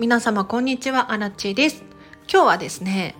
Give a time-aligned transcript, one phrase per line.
[0.00, 1.84] 皆様こんにちは、アラチです。
[2.26, 3.14] 今日はですね、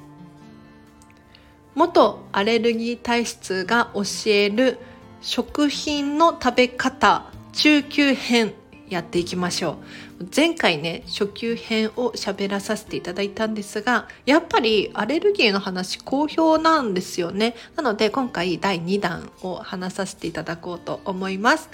[1.74, 4.78] 元アレルギー体質が教える
[5.20, 8.54] 食品の食べ方中級編
[8.88, 9.76] やっていきましょ
[10.20, 10.24] う。
[10.34, 17.56] 前回ね、初級編を喋らさせていただいたんですが、やっぱりアレルギーの話好評なんですよね。
[17.76, 21.68] なので今回第2弾を話させていただこうと思います。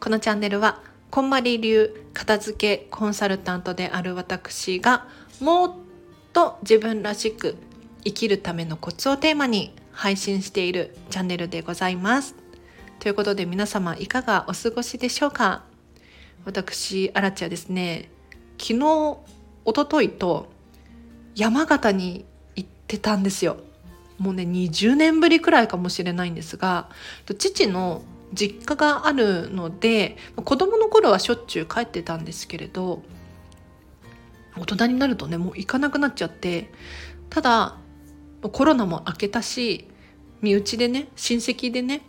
[0.00, 5.08] このチャンネルはこんまり流片付けコンサルタントである私が
[5.40, 5.74] もっ
[6.32, 7.56] と自分らしく
[8.04, 12.34] 生きるためのコツをテーマに配信しているチャンネルでございます。
[13.00, 15.64] ということで皆様いかがお過ごしでしょうか？
[16.44, 18.10] 私、アラチはですね、
[18.58, 19.18] 昨日、
[19.64, 20.48] おとといと
[21.34, 23.58] 山形に行ってたんですよ。
[24.18, 26.90] もうね、20年ぶりくらいかもしれないんですが、
[27.38, 33.02] 父の実家があるので子供の頃はしょっちゅう帰ってたんですけれど
[34.56, 36.70] 大人になるとねもう行かなくなっちゃって
[37.30, 37.76] ただ
[38.52, 39.88] コロナも明けたし
[40.40, 42.02] 身内でね親戚でね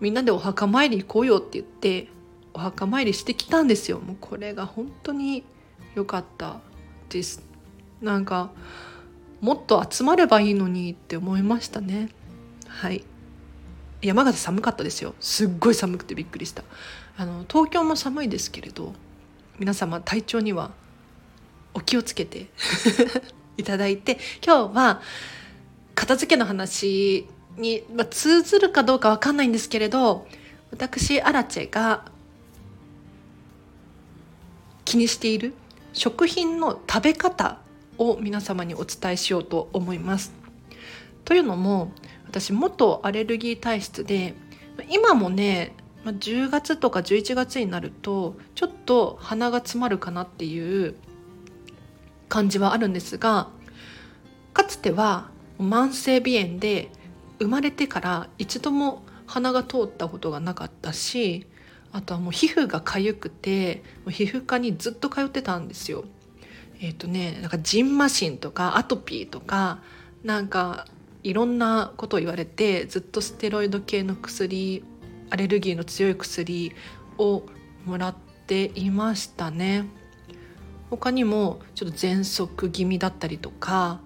[0.00, 2.08] みんなでお墓参り行こうよって言って
[2.54, 4.00] お墓参りしてきたんですよ。
[4.00, 5.44] もうこれが本当に
[5.94, 6.60] 良かった
[7.08, 7.42] です。
[8.00, 8.50] なんか
[9.40, 12.08] もっと集まればいいのにって思いましたね。
[12.66, 13.04] はい。
[14.02, 16.62] 山形寒かったですよすっごい寒くてびっくりした
[17.16, 18.94] あの東京も寒いですけれど
[19.58, 20.70] 皆様体調には
[21.74, 22.46] お気をつけて
[23.58, 25.02] いただいて今日は
[25.94, 27.26] 片付けの話
[27.56, 30.26] に、まあ、通ずるかどうかわかんないんですけれど
[30.70, 32.04] 私アラチェが
[34.84, 35.54] 気にしている
[35.92, 37.58] 食品の食べ方
[37.98, 40.32] を皆様にお伝えしようと思います。
[41.24, 41.92] というのも
[42.28, 44.34] 私元アレルギー体質で
[44.90, 50.94] 今もね10月とか11月になるとちょっと鼻が詰まるかなっていう
[52.28, 53.48] 感じはあるんですが
[54.52, 56.90] かつては慢性鼻炎で
[57.38, 61.46] 生まれてから一度も鼻が通ったことがなかったし
[61.92, 66.04] あとはもう皮膚が痒くて皮膚科にずっと通ってたんですよ。
[66.80, 69.80] えっ、ー、とねなんかジンマシンとかアトピーとか
[70.22, 70.86] なんか
[71.28, 74.82] いろんなことを言われてずっとステロイド系の薬
[75.28, 76.72] アレルギーの強い薬
[77.18, 77.42] を
[77.84, 78.14] もらっ
[78.46, 79.84] ていましたね。
[80.88, 84.00] 他にもちょっと喘息気味だったりとか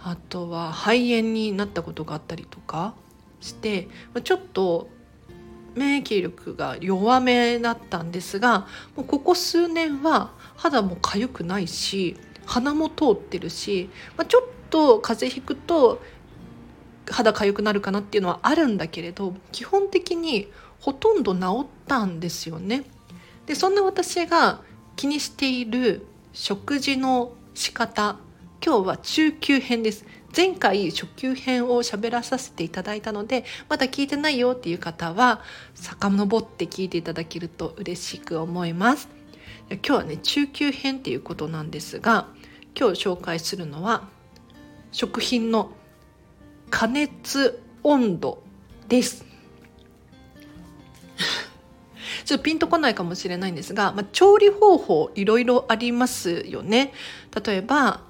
[0.00, 2.94] あとは肺炎になったことがあったりとか
[3.40, 3.88] して
[4.22, 4.88] ちょっと
[5.74, 12.16] 免疫力が弱めだったんですがもうここ数年は肌も痒くないし
[12.46, 16.00] 鼻も通ってるし、まあ、ちょっと風邪ひくと
[17.10, 20.48] 肌痒くなるかなっていうのはあるんだけれど基本的に
[20.80, 22.84] ほとんど治ったんですよね。
[23.46, 24.60] でそんな私が
[24.96, 28.16] 気にしている食事の仕方
[28.64, 30.04] 今日は中級編です。
[30.36, 35.40] 前回初級編を喋らさせていただいたのでまだ聞いてないよっていう方は
[35.74, 39.08] 遡って聞いていただけると嬉しく思います。
[39.70, 42.28] 今日はね中級編っていうことなんですが
[42.78, 44.08] 今日紹介するのは
[44.92, 45.72] 食品の
[46.70, 48.42] 加熱温度
[48.88, 49.24] です。
[52.24, 56.92] ちょっとピンとこないかもしれないんですが、まあ、調理方法いろいろありますよね。
[57.44, 58.02] 例えば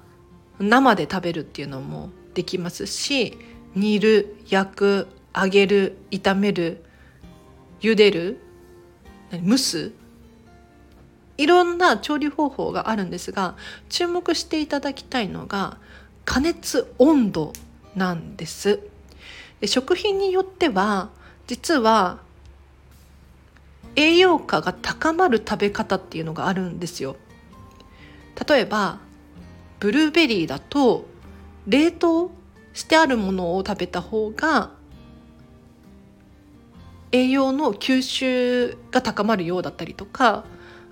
[0.59, 3.37] 生で食べるっていうのもできますし
[3.75, 6.83] 煮る焼く揚げる炒める
[7.81, 8.39] 茹でる
[9.31, 9.91] 蒸す
[11.37, 13.55] いろんな調理方法があるんですが
[13.87, 15.77] 注目していただきたいのが
[16.25, 17.53] 加熱温度
[17.95, 18.79] なんです。
[19.59, 21.09] で食品によっては
[21.47, 22.19] 実は
[23.95, 27.15] 栄養価が高まる食べ方っていうのがあるんですよ。
[28.47, 28.99] 例えば
[29.79, 31.05] ブルーベリーだと
[31.67, 32.31] 冷凍
[32.73, 34.71] してあるものを食べた方が
[37.11, 40.45] 栄養の吸収が高まるようだったりとか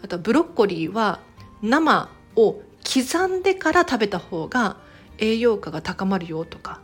[0.04, 1.20] あとブロッコリーは
[1.62, 4.78] 生を刻んでから食べた方が
[5.18, 6.82] 栄養価が高まるよとか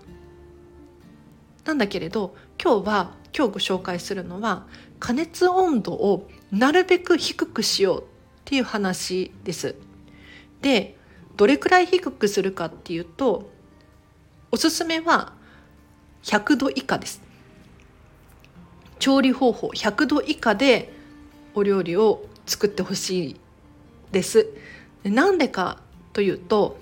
[1.65, 4.65] なんだけれど今日は今日ご紹介するのは
[4.99, 8.05] 加熱温度をなるべく低くしようっ
[8.45, 9.75] ていう話です。
[10.61, 10.97] で
[11.35, 13.49] どれくらい低くするかっていうと
[14.51, 15.33] おすすめは
[16.23, 17.21] 100度以下です。
[18.99, 20.93] 調理方法100度以下で
[21.55, 23.39] お料理を作ってほしい
[24.11, 24.47] です。
[25.03, 25.79] なんでか
[26.13, 26.77] というと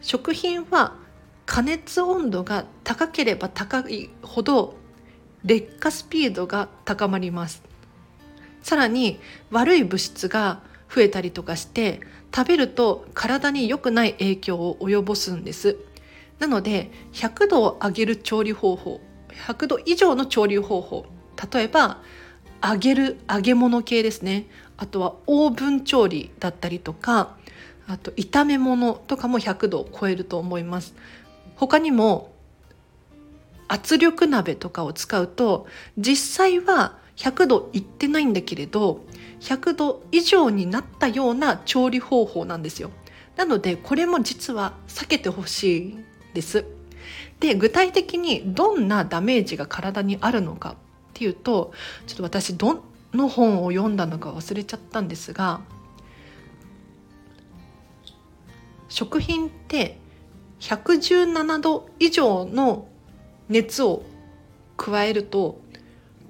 [0.00, 0.94] 食品は
[1.48, 4.74] 加熱温度が高ければ高いほど
[5.44, 7.62] 劣化スピードが高まります。
[8.62, 9.18] さらに
[9.50, 10.60] 悪い物質が
[10.94, 12.00] 増えたりとかして
[12.36, 15.78] 食べると体に良くない影響を及ぼすんです。
[16.38, 19.00] なので100度を上げる調理方法
[19.46, 21.06] 100度以上の調理方法
[21.50, 22.02] 例えば
[22.62, 24.50] 揚げる揚げ物系ですね。
[24.76, 27.38] あとはオーブン調理だったりとか
[27.86, 30.94] あと炒め物とかも100度を超えると思います。
[31.58, 32.32] 他にも
[33.66, 35.66] 圧力鍋とかを使うと
[35.98, 39.04] 実際は100度いってないんだけれど
[39.40, 42.90] 100度以上になったような調理方法なんですよ。
[43.36, 45.98] なのでこれも実は避けてほしい
[46.34, 46.64] です。
[47.40, 50.74] で具体的にどんなダメージが体にあるのかっ
[51.14, 51.72] ていうと
[52.06, 52.82] ちょっと私ど
[53.12, 55.60] の本を読んだのか忘れちゃったんですが
[58.88, 59.98] 食品って
[60.60, 62.88] 117度以上の
[63.48, 64.02] 熱を
[64.76, 65.60] 加えると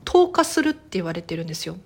[0.04, 1.76] 透過するって言われてるんですよ。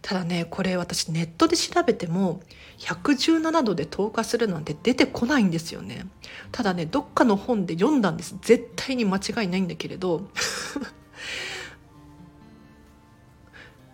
[0.00, 2.40] ただねこれ私ネットで調べても
[2.78, 6.06] 117度で透過するなんて出てこないんですよね。
[6.52, 8.36] ただねどっかの本で読んだんです。
[8.40, 10.30] 絶対に間違いないんだけれど。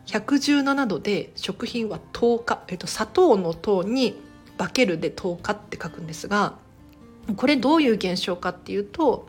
[0.06, 4.14] 117度で食品は透過、えっと、砂糖の糖に
[4.56, 6.56] 化けるで透過って書くんですが
[7.37, 9.29] これどういう現象かっていうと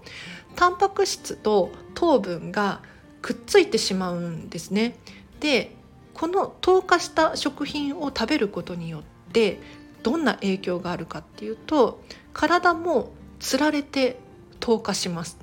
[0.55, 2.81] タンパク質と糖分が
[3.21, 4.97] くっついてしまうんですね。
[5.39, 5.75] で
[6.13, 9.01] この糖化した食品を食べることによっ
[9.33, 9.59] て
[10.03, 12.01] どんな影響があるかっていうと
[12.31, 14.19] 体もつられて
[14.59, 15.37] 糖化します。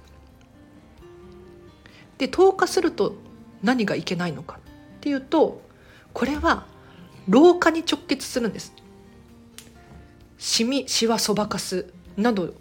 [2.18, 3.16] で糖化すると
[3.62, 4.58] 何がいけないのか
[4.96, 5.60] っていうと
[6.12, 6.66] これは
[7.28, 8.72] 老化に直結するんです。
[10.38, 12.54] シミシワそばかすなど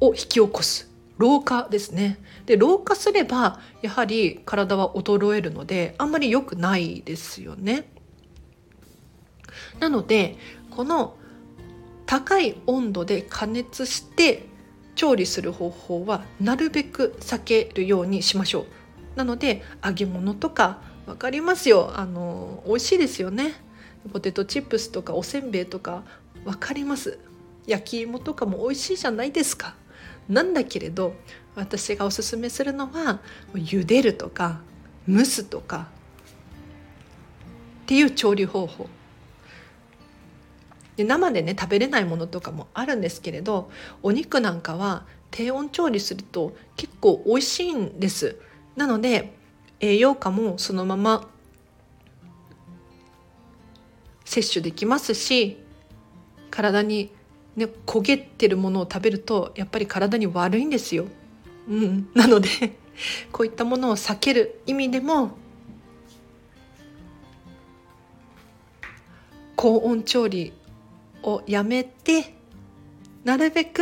[0.00, 2.18] を引き起こす老化ですね。
[2.46, 7.88] で老化すればやはり体は衰えるのであんまり良くないですよね。
[9.78, 10.36] なので
[10.70, 11.16] この
[12.06, 14.46] 高い温度で加熱して
[14.94, 18.66] 調理する方法はなるべく避けるようにしましょう。
[19.16, 21.92] なので揚げ物とか分かりますよ。
[21.94, 23.54] あの美味しいですよね。
[24.12, 26.02] ポテトチップスとかおせんべいとか
[26.44, 27.18] 分かります。
[27.66, 29.74] 焼き芋とかも美味しいじゃないですか。
[30.28, 31.14] なんだけれど
[31.54, 33.20] 私がおすすめするのは
[33.52, 34.60] 茹でるとか
[35.08, 35.88] 蒸すとか
[37.84, 38.88] っていう調理方法。
[40.96, 43.70] で生でね食べれないものとかもあるんですけれど
[44.02, 48.36] お肉なんかは低温調理すると結構美味しいんです。
[48.76, 49.34] なので
[49.80, 51.28] 栄養価もそのまま
[54.24, 55.58] 摂取できますし
[56.50, 57.10] 体に
[57.56, 61.06] ね、焦げてるものを食べるとやっぱり体に悪いんですよ。
[61.68, 62.48] うん、なので
[63.32, 65.30] こういったものを避ける意味でも
[69.56, 70.52] 高温調理
[71.22, 72.34] をやめて
[73.24, 73.80] なるべく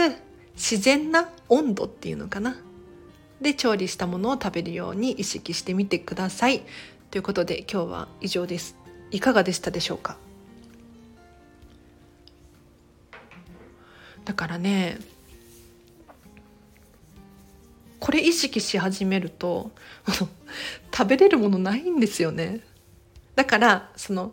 [0.54, 2.56] 自然な温度っていうのかな
[3.40, 6.62] で調理したものを食べるように意識してみてください。
[7.10, 8.76] ということで今日は以上です。
[9.10, 10.16] いかがでしたでしょうか？
[14.32, 14.96] だからね
[18.00, 19.70] これ意識し始めると
[20.90, 22.60] 食べれるものないんですよね。
[23.34, 24.32] だからその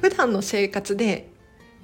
[0.00, 1.28] 普段の生活で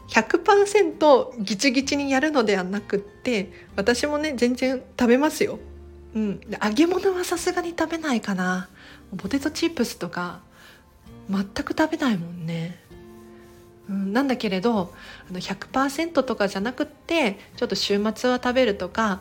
[0.09, 5.59] 100%ギチギチにやるのではなくって私もね全然食べますよ、
[6.15, 8.71] うん、揚げ物はさすがに食べないかな。
[9.19, 10.41] ポテトチップスとか
[11.29, 12.88] 全く食べないもんね。
[13.89, 14.95] うん、なんだけれど
[15.31, 19.21] あの100%とかじゃなくってちょっと週末は食べるとか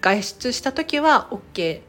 [0.00, 1.80] 外出した時は OK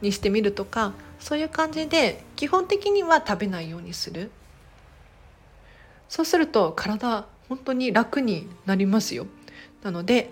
[0.00, 4.30] にしてみるとかそういう感じで基本的には食べないようにする。
[6.08, 9.26] そうすると体本当に楽になりますよ。
[9.82, 10.30] なので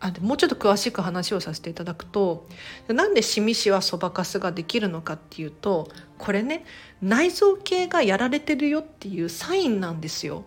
[0.00, 2.46] あもうちょっと詳しく話をさせていただくと
[2.86, 5.88] なんでシミシワそばかすができるのかっていうと
[6.18, 6.64] これね
[7.02, 10.44] 内臓系がやられてるよっていうサインなんですよ。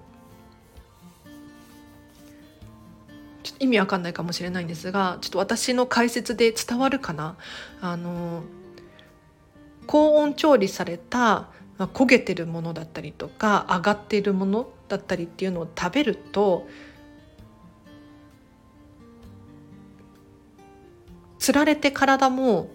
[3.44, 7.36] ちょっと意味わかんないかもしれないんですがちょっと私の解説で伝わるかな？
[7.82, 8.44] あの
[9.88, 16.68] 高温調理された焦げてるものだったりとか揚がっているものだったりっていうのを食べると
[21.42, 22.70] つられて体も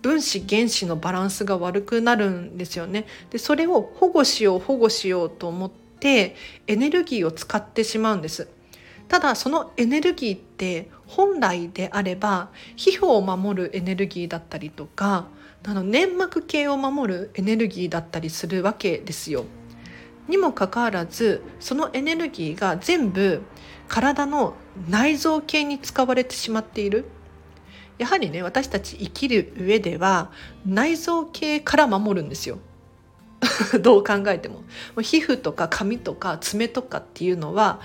[0.00, 3.04] 分子原子のバランスが悪くなるんですよね。
[3.28, 6.34] でそれを保護しよう保護しようと思って
[6.66, 8.48] エネルギーを使ってしまうんです。
[9.08, 15.26] ただそのエネルギーって本来であれば皮膚を守るエネルギーだったりとか
[15.66, 19.44] あの粘膜系を守るエネルギーだったりするわけですよ。
[20.28, 23.42] にもかかわらずそのエネルギーが全部
[23.88, 24.54] 体の
[24.88, 27.06] 内臓系に使われてしまっている。
[27.96, 30.30] やはりね私たち生きる上では
[30.64, 32.58] 内臓系から守るんですよ。
[33.80, 34.62] どう考えても。
[35.00, 37.80] 皮膚とか髪とか爪とかっていうのは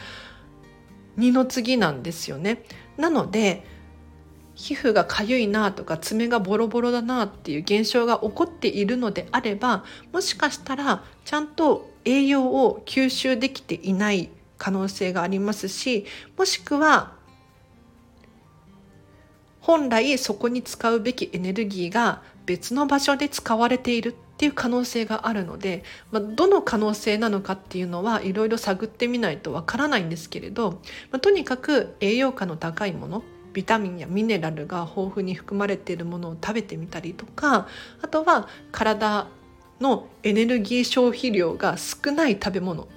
[1.16, 2.64] 二の次なんですよね。
[2.98, 3.66] なので
[4.56, 16.06] 皮膚がかゆいなとか爪がボロボロだなっていう現象が起こっているのであればもしかしたらちゃんと栄養を吸収できていない可能性がありますし
[16.38, 17.14] もしくは
[19.60, 30.82] 本来そこに使うべきエネルギーが別の場所で使われているっていう可能性があるので、まあ、どの可能性なのかっていうのはいろいろ探ってみないとわからないんですけれど、
[31.12, 37.68] まあ、とにかく栄養価の高いものビタミンやミネラルが豊富に含まれているものを食べてみたりとか
[38.02, 39.28] あとは体
[39.80, 42.88] のエネルギー消費量が少ない食べ物。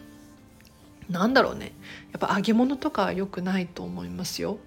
[1.11, 1.73] なんだろうね。
[2.13, 4.59] やっぱ揚げ物とか良くないと思いますよ。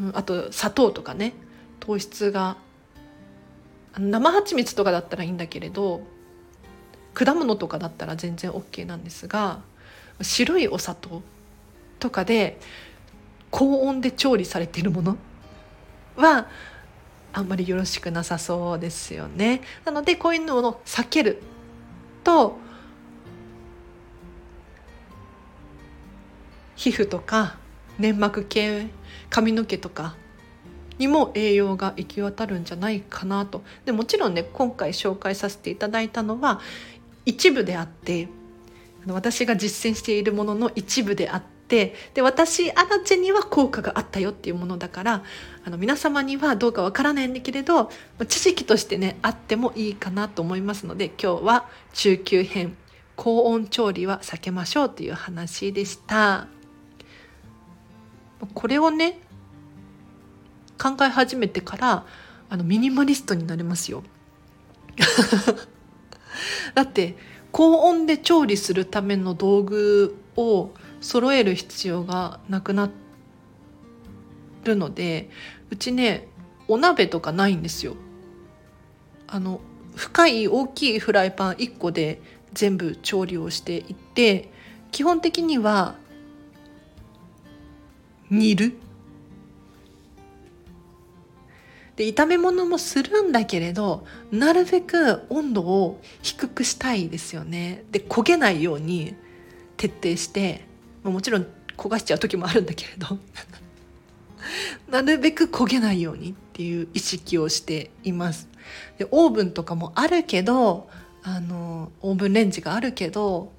[0.00, 1.34] うん、あと砂糖とかね。
[1.80, 2.56] 糖質が
[3.98, 6.02] 生蜂蜜とかだったらいいんだけれど
[7.12, 9.60] 果物とかだったら全然 OK なんですが
[10.20, 11.22] 白いお砂糖
[12.00, 12.58] とかで
[13.56, 15.16] 高温で調理されているもの
[16.16, 16.48] は
[17.32, 19.60] あんまりよろしくなさそうですよね。
[19.84, 21.40] なのでこういうのを避ける
[22.24, 22.56] と
[26.74, 27.56] 皮膚とか
[28.00, 28.88] 粘膜系
[29.30, 30.16] 髪の毛とか
[30.98, 36.60] にも栄養が行き渡るんじゃないかなとでもちろんね今回紹介させていただいたのは
[37.24, 38.28] 一部であって
[39.06, 45.24] 私が実践しているものの一部であってで私あらちには効果があったよっていうものだから
[45.64, 47.90] あの皆様にはどうかわからないんだけれど
[48.28, 52.76] 知識としてねあってもいいかなと思いますので今日は中級編
[53.16, 56.48] 高温調理は避けましょうという話でした。
[58.52, 59.18] これをね
[60.78, 62.06] 考え始めてから
[62.50, 64.02] あのミニマリストになれますよ
[66.74, 67.16] だって
[67.52, 70.72] 高温で調理するための道具を
[71.04, 72.88] 揃える必要がなくな
[74.64, 75.28] るので
[75.68, 76.28] うちね
[76.66, 77.94] お鍋とかないんですよ。
[79.26, 79.60] あの
[79.94, 82.22] 深い大きいフライパン1個で
[82.54, 84.50] 全部調理をしていって
[84.92, 85.94] 基本的には
[88.30, 88.72] 煮る。
[91.96, 97.84] で炒め物もするんだけれどなるべく温度を低くしたいですよね。
[97.90, 99.14] で焦げないように
[99.76, 100.72] 徹底して
[101.10, 101.46] もちろん
[101.76, 103.18] 焦がしちゃう時もあるんだけれど。
[104.90, 108.48] なるべく焦げないようにっていう意識をしています。
[108.98, 110.88] でオーブンとかもあるけど
[111.22, 113.52] あのオーブンレンジがあるけど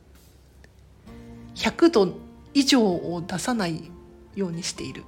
[1.55, 2.17] 100度
[2.53, 3.91] 以上を出さない
[4.35, 5.03] ようにしている。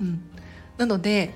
[0.00, 0.20] うん、
[0.76, 1.34] なので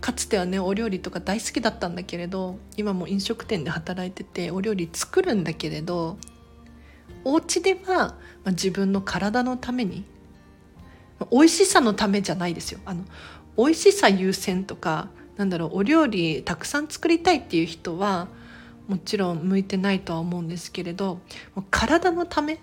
[0.00, 6.18] かつてはねお料理とか大好きだったんだけれど今も飲食店で働いててお料理作るんだけれど
[7.26, 8.14] お家では、
[8.44, 10.04] ま、自分の体のために、
[11.32, 13.02] 美味しさのためじゃないですよあの
[13.56, 18.28] 美味しさ優先とかなんだろうお料理たくさん作りたいっていう人は
[18.86, 21.20] もちろん向いてないとは思うんですけれど
[21.70, 22.60] 体のため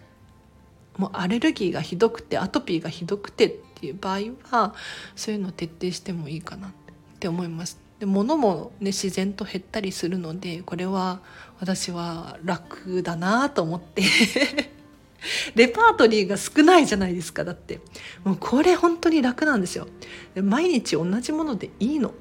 [0.98, 4.20] もうアレルギーがひどくてアトピーがひどくてっていう場合
[4.51, 4.75] は
[5.15, 6.72] そういうのを徹底してもいいかなっ
[7.20, 7.82] て思います。
[8.03, 11.22] で物もね自然と減ったりするのでこれは
[11.62, 14.03] 私は楽だなと思って。
[15.55, 17.79] レパートリーが少ないじゃないですかだって。
[18.25, 19.88] もうこれ本当に楽なんですよ。
[20.36, 22.13] で毎日同じものでいいの。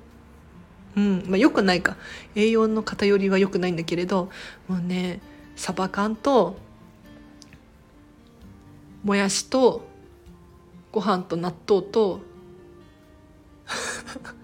[0.95, 1.25] うん。
[1.27, 1.97] まあよくないか。
[2.37, 4.31] 栄養の偏りはよくないんだけれど
[4.69, 5.21] もうね
[5.57, 6.59] サバ缶と
[9.03, 9.83] もやしと
[10.93, 12.21] ご飯と納豆と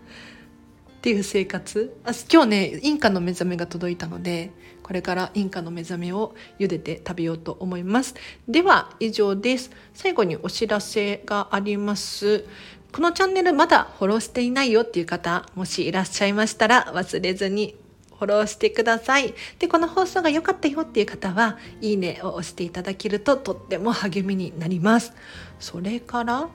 [0.99, 4.51] っていう生活あ今日ねインカの目覚めが届いたので
[4.83, 8.17] これからインカの目覚めを茹でて食べようと思います
[8.49, 12.45] では以上です最後にお知らせがあります
[12.91, 17.77] このチャンネルまだフォローしていないよっていう方もしいらっしゃいましたら忘れずに
[18.19, 19.33] フォローしてください。
[19.61, 25.13] で、この放送が良かったよっていう方は、いいねを押していただけるととっても励みになります。
[25.61, 26.49] それから、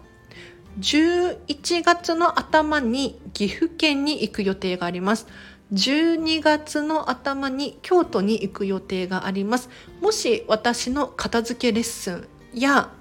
[0.79, 5.27] 11月の頭に岐阜県に行く予定があります。
[5.71, 9.69] 12月の頭に京都に行く予定があります。
[10.01, 12.91] もし私の片付けレッスンや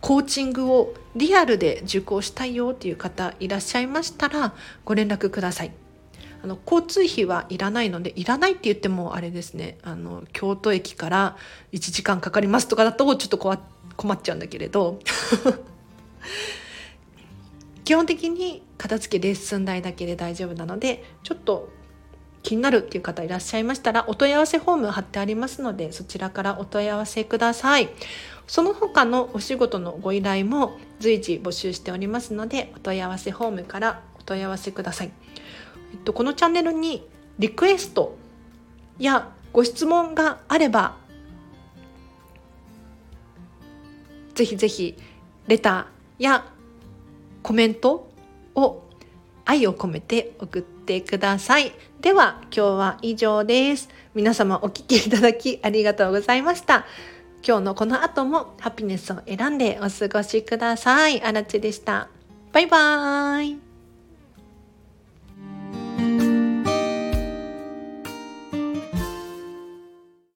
[0.00, 4.54] コーチングをリアルで受講したいよっていう方いらっしゃいましたら
[4.84, 5.72] ご連絡ください。
[6.42, 11.36] あの交通費はいらないのでいらないって言ってもあれですねあの京都駅から
[11.72, 13.38] 1時間かかりますとかだとちょっと
[13.96, 15.00] 困っちゃうんだけれど
[17.88, 21.70] 基本的に片付けレッスン代だけで大丈夫なのでちょっと
[22.42, 27.88] 気になるっていう方いらっしゃいましたらお問い合わせフォーム貼ってありますのでそちらからお問い合わせください。
[28.46, 35.10] その他のお仕事のご依頼も随時募集しておりますのでお問い合わせフォームからお問い合わせください。
[35.92, 38.18] えっと、このチャンネルにリクエスト
[38.98, 40.98] やご質問があれば
[44.34, 44.94] ぜひぜひ
[45.46, 46.52] レターや
[47.42, 48.10] コメント
[48.54, 48.82] を
[49.44, 51.72] 愛を込めて送ってください。
[52.00, 53.88] では今日は以上です。
[54.14, 56.86] 皆様お聴きいただきありがとうございました。
[57.46, 61.22] 今日のこの後もハピネスを選んでお過ごしください。
[61.22, 62.08] あらちでした。
[62.52, 63.67] バイバーイ。